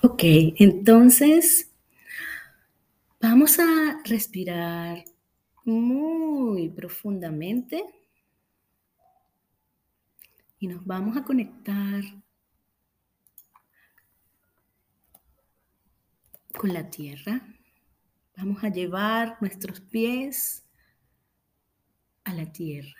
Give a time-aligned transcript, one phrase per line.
[0.00, 1.72] Ok, entonces
[3.20, 5.04] vamos a respirar
[5.64, 7.84] muy profundamente
[10.60, 12.04] y nos vamos a conectar
[16.56, 17.42] con la tierra.
[18.36, 20.64] Vamos a llevar nuestros pies
[22.22, 22.94] a la tierra.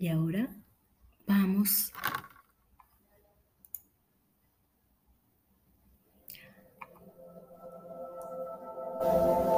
[0.00, 0.52] Y ahora
[1.32, 1.90] vamos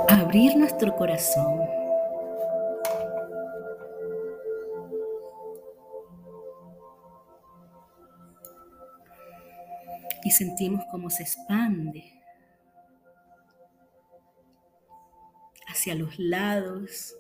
[0.09, 1.61] a abrir nuestro corazón.
[10.23, 12.03] Y sentimos cómo se expande
[15.69, 17.15] hacia los lados,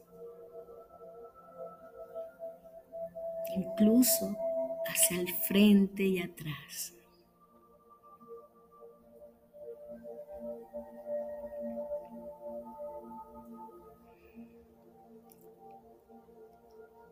[3.56, 4.43] incluso
[4.86, 6.94] hacia el frente y atrás.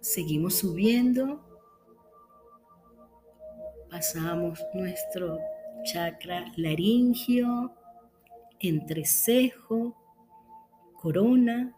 [0.01, 1.41] Seguimos subiendo,
[3.89, 5.39] pasamos nuestro
[5.85, 7.73] chakra laringio,
[8.59, 9.97] entrecejo,
[11.01, 11.75] corona,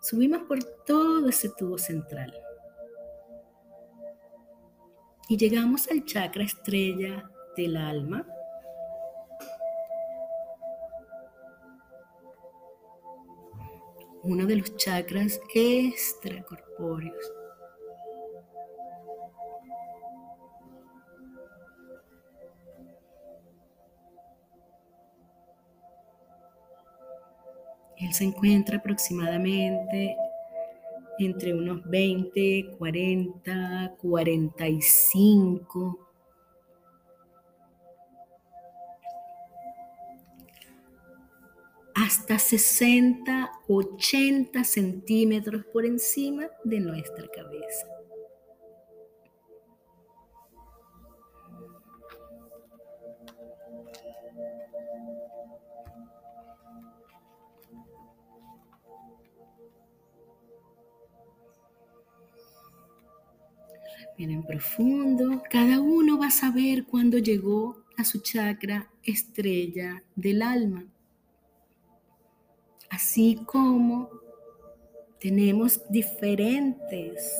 [0.00, 2.41] subimos por todo ese tubo central
[5.28, 8.26] y llegamos al chakra estrella del alma.
[14.24, 17.32] Uno de los chakras extracorpóreos.
[27.98, 30.16] Él se encuentra aproximadamente
[31.18, 36.08] entre unos 20, 40, 45.
[41.94, 47.86] hasta 60, 80 centímetros por encima de nuestra cabeza.
[64.18, 65.42] Miren profundo.
[65.50, 70.84] Cada uno va a saber cuándo llegó a su chakra estrella del alma.
[72.90, 74.10] Así como
[75.18, 77.32] tenemos diferentes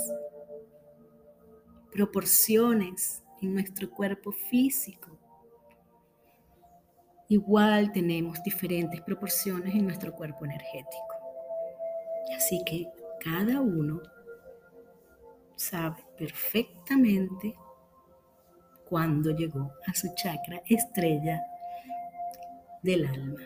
[1.93, 5.11] proporciones en nuestro cuerpo físico.
[7.29, 11.17] Igual tenemos diferentes proporciones en nuestro cuerpo energético.
[12.37, 12.89] Así que
[13.21, 14.01] cada uno
[15.63, 17.55] sabe perfectamente
[18.89, 21.41] cuándo llegó a su chakra estrella
[22.83, 23.41] del alma.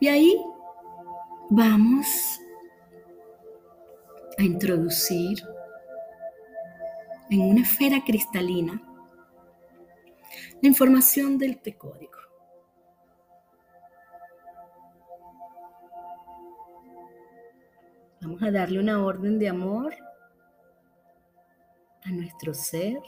[0.00, 0.40] Y ahí
[1.50, 2.06] vamos
[4.38, 5.38] a introducir
[7.30, 8.80] en una esfera cristalina
[10.62, 12.18] la información del T código.
[18.22, 19.94] Vamos a darle una orden de amor
[22.04, 23.00] a nuestro ser.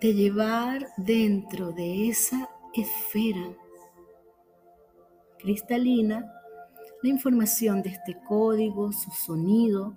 [0.00, 3.56] de llevar dentro de esa esfera
[5.38, 6.30] cristalina
[7.02, 9.94] la información de este código, su sonido,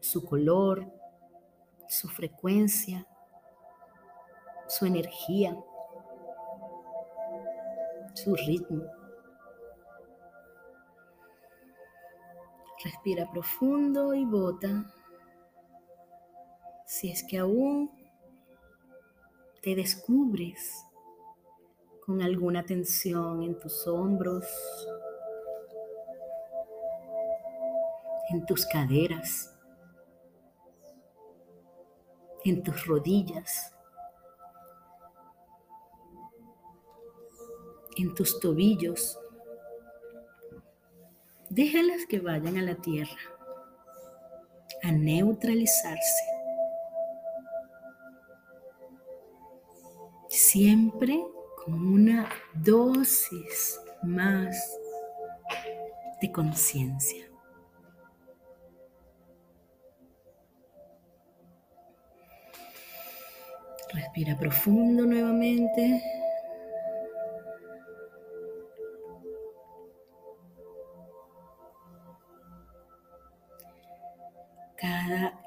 [0.00, 0.92] su color,
[1.88, 3.06] su frecuencia,
[4.68, 5.56] su energía,
[8.14, 8.95] su ritmo.
[12.86, 14.86] Respira profundo y bota.
[16.86, 17.90] Si es que aún
[19.60, 20.84] te descubres
[22.04, 24.46] con alguna tensión en tus hombros,
[28.30, 29.52] en tus caderas,
[32.44, 33.74] en tus rodillas,
[37.96, 39.18] en tus tobillos,
[41.56, 43.16] déjalas que vayan a la tierra,
[44.82, 46.24] a neutralizarse.
[50.28, 51.18] Siempre
[51.64, 54.54] con una dosis más
[56.20, 57.26] de conciencia.
[63.94, 66.15] Respira profundo nuevamente.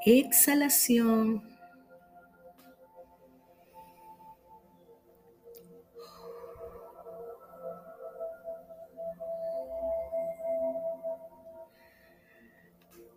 [0.09, 1.43] Exhalación.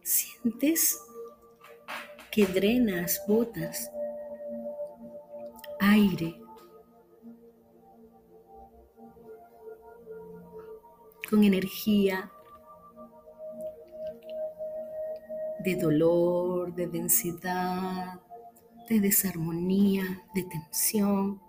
[0.02, 0.98] Sientes
[2.30, 3.90] que drenas, botas
[5.82, 6.40] aire.
[11.28, 12.30] Con energía
[15.64, 18.20] de dolor, de densidad,
[18.88, 20.04] de desarmonía,
[20.34, 21.40] de tensión,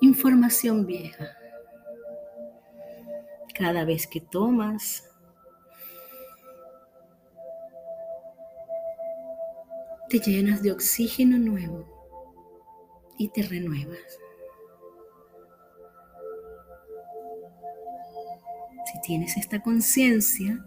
[0.00, 1.26] información vieja.
[3.54, 5.04] Cada vez que tomas,
[10.08, 11.86] te llenas de oxígeno nuevo
[13.18, 14.18] y te renuevas.
[18.86, 20.64] Si tienes esta conciencia,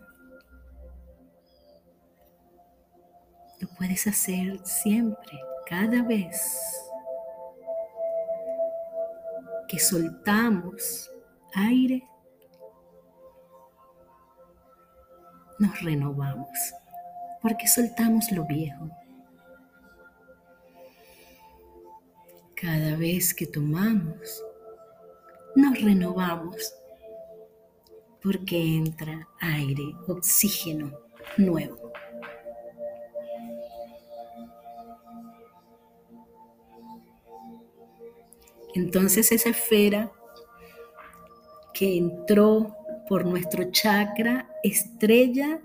[3.84, 6.90] puedes hacer siempre, cada vez
[9.68, 11.12] que soltamos
[11.54, 12.02] aire,
[15.60, 16.48] nos renovamos,
[17.42, 18.90] porque soltamos lo viejo.
[22.56, 24.42] Cada vez que tomamos,
[25.58, 26.74] nos renovamos
[28.22, 30.98] porque entra aire, oxígeno
[31.36, 31.93] nuevo.
[38.74, 40.12] Entonces esa esfera
[41.74, 42.76] que entró
[43.08, 45.62] por nuestro chakra estrella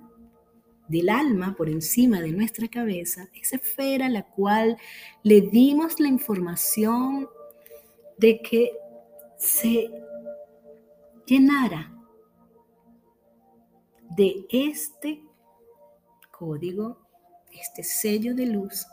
[0.88, 4.76] del alma por encima de nuestra cabeza, esa esfera a la cual
[5.22, 7.28] le dimos la información
[8.16, 8.72] de que
[9.36, 9.90] se
[11.26, 11.94] llenara
[14.16, 15.22] de este
[16.30, 16.98] código,
[17.52, 18.86] este sello de luz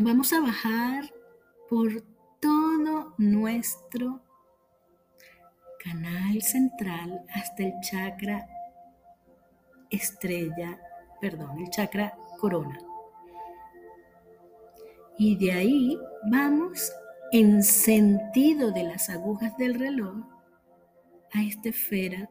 [0.00, 1.12] Vamos a bajar
[1.68, 2.04] por
[2.40, 4.22] todo nuestro
[5.82, 8.46] canal central hasta el chakra
[9.90, 10.80] estrella,
[11.20, 12.78] perdón, el chakra corona.
[15.18, 15.98] Y de ahí
[16.30, 16.92] vamos
[17.32, 20.24] en sentido de las agujas del reloj
[21.32, 22.30] a esta esfera.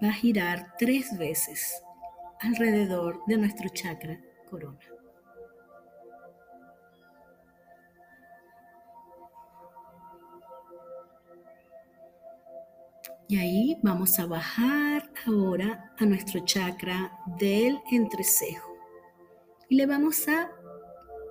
[0.00, 1.82] Va a girar tres veces
[2.38, 4.95] alrededor de nuestro chakra corona.
[13.28, 18.72] Y ahí vamos a bajar ahora a nuestro chakra del entrecejo.
[19.68, 20.52] Y le vamos a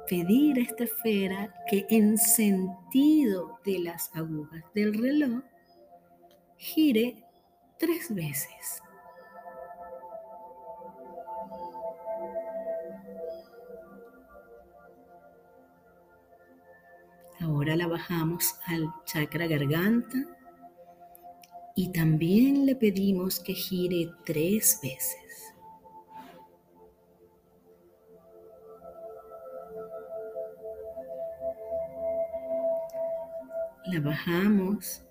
[0.10, 5.42] pedir a esta esfera que en sentido de las agujas del reloj
[6.58, 7.24] gire
[7.80, 8.82] tres veces.
[17.40, 20.35] Ahora la bajamos al chakra garganta
[21.78, 25.54] y también le pedimos que gire tres veces.
[33.88, 35.04] La bajamos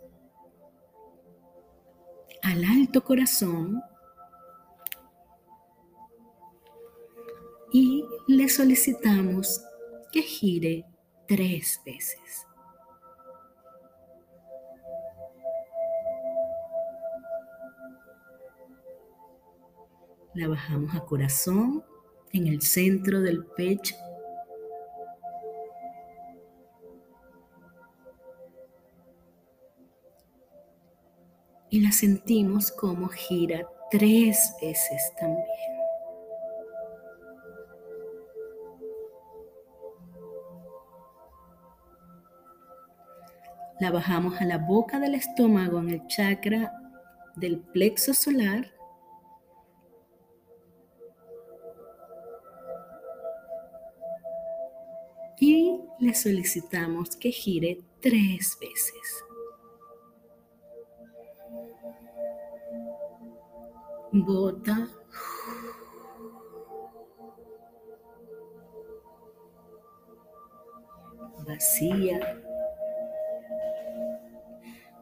[2.42, 3.83] al alto corazón
[7.73, 9.62] y le solicitamos
[10.11, 10.87] que gire
[11.28, 12.47] tres veces.
[20.35, 21.85] La bajamos a corazón
[22.33, 23.95] en el centro del pecho.
[31.71, 35.47] Y la sentimos como gira tres veces también.
[43.79, 46.73] La bajamos a la boca del estómago en el chakra
[47.37, 48.74] del plexo solar
[56.14, 59.25] solicitamos que gire tres veces.
[64.12, 64.88] Bota.
[71.47, 72.40] Vacía.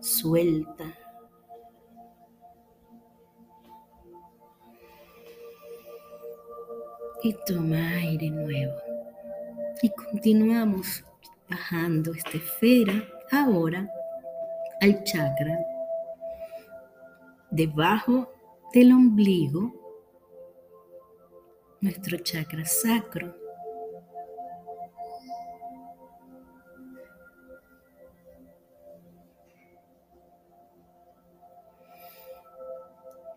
[0.01, 0.99] Suelta.
[7.23, 8.92] Y toma aire nuevo.
[9.85, 11.05] Y continuamos
[11.51, 13.91] bajando esta esfera ahora
[14.81, 15.59] al chakra
[17.51, 18.33] debajo
[18.73, 19.73] del ombligo,
[21.81, 23.35] nuestro chakra sacro.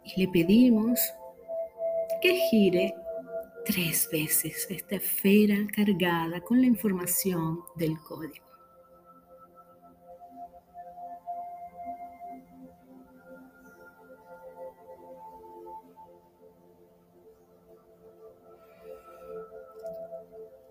[0.04, 1.00] Y le pedimos
[2.22, 2.96] que gire
[3.66, 8.46] tres veces esta esfera cargada con la información del código.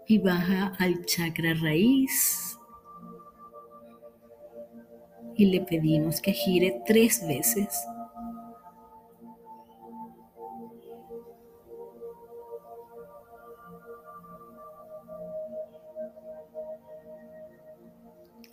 [0.06, 2.58] y baja al chakra raíz
[5.36, 7.74] y le pedimos que gire tres veces.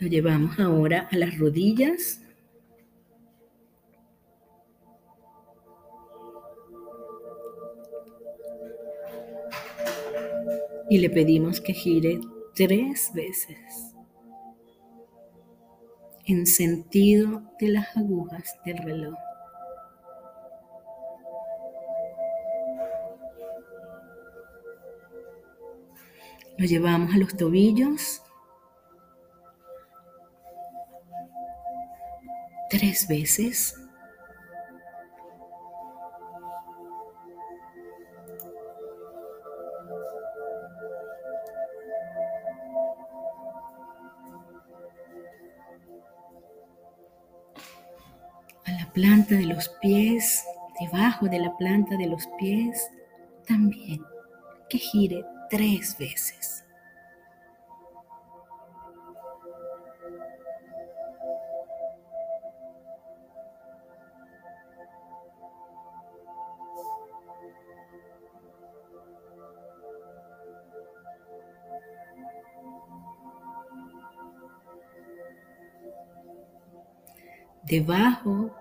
[0.02, 2.20] Lo llevamos ahora a las rodillas.
[10.90, 12.20] Y le pedimos que gire
[12.56, 13.94] tres veces
[16.26, 19.16] en sentido de las agujas del reloj.
[26.58, 28.24] Lo llevamos a los tobillos.
[32.72, 33.76] Tres veces.
[48.64, 50.46] A la planta de los pies,
[50.80, 52.90] debajo de la planta de los pies,
[53.46, 54.02] también
[54.70, 56.61] que gire tres veces.
[77.72, 78.54] Debajo,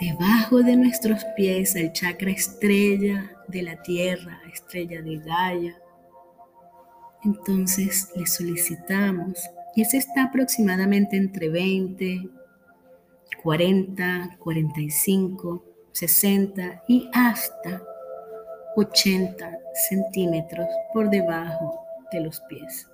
[0.00, 5.76] debajo de nuestros pies, el chakra estrella de la tierra, estrella de Gaia.
[7.24, 9.36] Entonces le solicitamos,
[9.74, 12.28] y ese está aproximadamente entre 20,
[13.42, 17.82] 40, 45, 60 y hasta
[18.76, 22.91] 80 centímetros por debajo de los pies.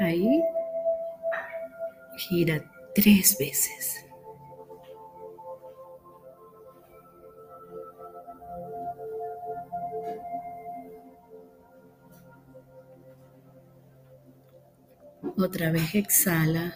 [0.00, 0.42] Ahí
[2.16, 2.62] gira
[2.94, 4.04] tres veces.
[15.36, 16.74] Otra vez exhala.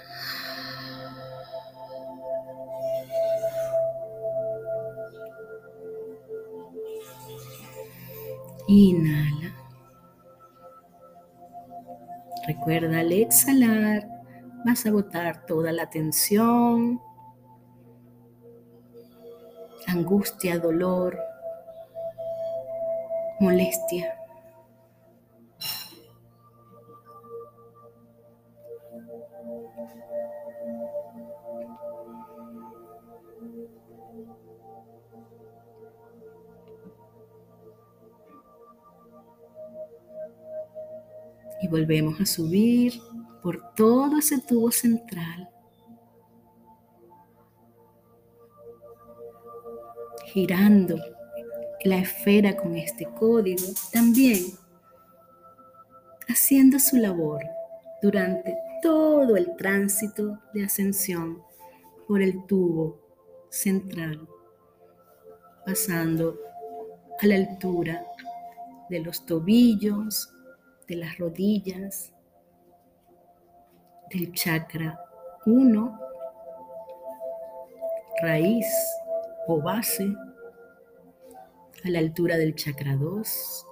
[8.67, 9.38] Inhala.
[12.69, 14.07] Recuerda, al exhalar
[14.67, 17.01] vas a botar toda la tensión,
[19.87, 21.19] angustia, dolor,
[23.41, 24.19] molestia.
[41.63, 43.01] Y volvemos a subir
[43.43, 45.49] por todo ese tubo central.
[50.27, 50.97] Girando
[51.85, 54.45] la esfera con este código, también
[56.29, 57.43] haciendo su labor
[58.03, 61.43] durante todo el tránsito de ascensión
[62.07, 63.01] por el tubo
[63.51, 64.29] central,
[65.65, 66.39] pasando
[67.21, 68.05] a la altura
[68.91, 70.33] de los tobillos,
[70.89, 72.13] de las rodillas,
[74.11, 74.99] del chakra
[75.45, 76.01] 1,
[78.23, 78.67] raíz
[79.47, 80.09] o base,
[81.85, 83.67] a la altura del chakra 2,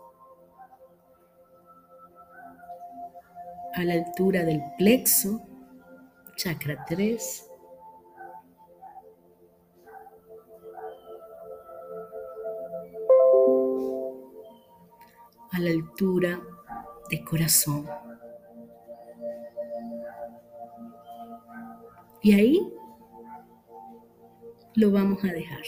[3.74, 5.40] a la altura del plexo,
[6.36, 7.50] chakra 3,
[15.52, 16.55] a la altura
[17.10, 17.86] de corazón.
[22.22, 22.72] Y ahí
[24.74, 25.62] lo vamos a dejar.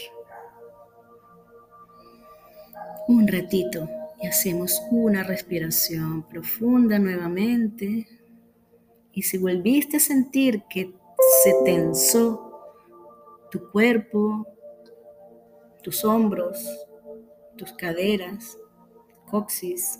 [3.07, 3.87] Un ratito
[4.21, 8.07] y hacemos una respiración profunda nuevamente.
[9.13, 10.93] Y si volviste a sentir que
[11.43, 12.49] se tensó
[13.49, 14.45] tu cuerpo,
[15.81, 16.63] tus hombros,
[17.55, 18.57] tus caderas,
[19.29, 19.99] coxis,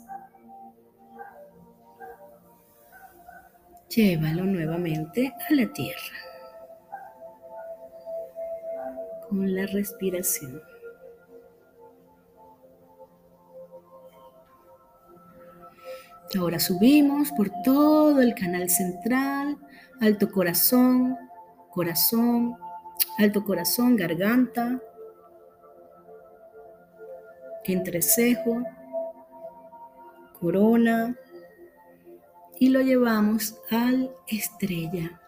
[3.89, 6.15] llévalo nuevamente a la tierra
[9.27, 10.61] con la respiración.
[16.37, 19.57] Ahora subimos por todo el canal central,
[19.99, 21.17] alto corazón,
[21.71, 22.55] corazón,
[23.17, 24.79] alto corazón, garganta,
[27.63, 28.63] entrecejo,
[30.39, 31.15] corona
[32.59, 35.19] y lo llevamos al estrella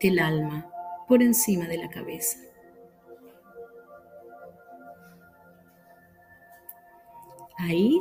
[0.00, 0.68] del alma
[1.06, 2.38] por encima de la cabeza.
[7.58, 8.00] Ahí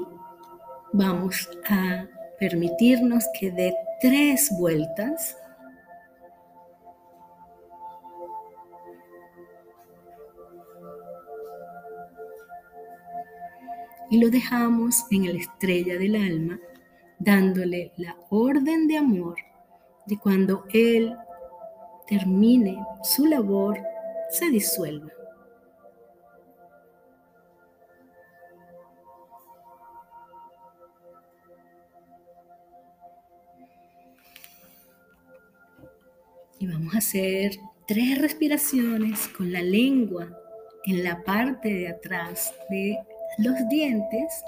[0.91, 2.07] vamos a
[2.39, 5.37] permitirnos que dé tres vueltas.
[14.09, 16.59] Y lo dejamos en la estrella del alma,
[17.19, 19.36] dándole la orden de amor
[20.05, 21.15] de cuando Él
[22.07, 23.79] termine su labor,
[24.29, 25.12] se disuelva.
[36.60, 37.57] Y vamos a hacer
[37.88, 40.29] tres respiraciones con la lengua
[40.86, 42.98] en la parte de atrás de
[43.39, 44.43] los dientes.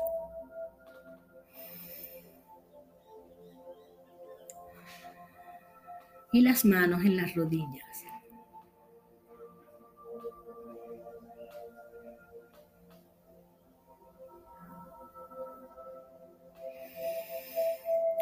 [6.31, 7.83] Y las manos en las rodillas.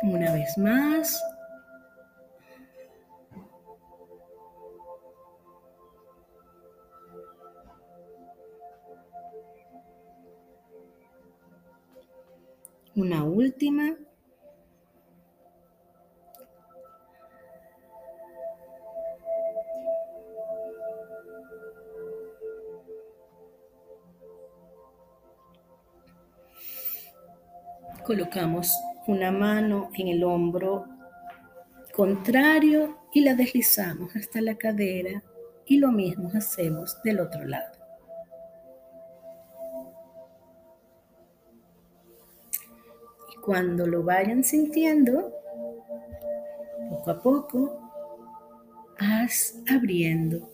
[0.03, 1.19] Una vez más,
[12.95, 13.97] Una última.
[28.05, 28.71] Colocamos
[29.07, 30.85] una mano en el hombro
[31.91, 35.23] contrario y la deslizamos hasta la cadera
[35.65, 37.73] y lo mismo hacemos del otro lado.
[43.43, 45.33] Cuando lo vayan sintiendo,
[46.89, 47.91] poco a poco,
[48.99, 50.47] vas abriendo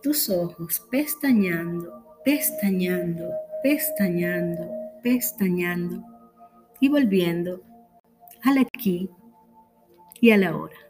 [0.00, 3.30] tus ojos, pestañando, pestañando,
[3.62, 4.70] pestañando,
[5.02, 6.02] pestañando
[6.80, 7.62] y volviendo
[8.42, 9.08] al aquí
[10.20, 10.89] y a la hora.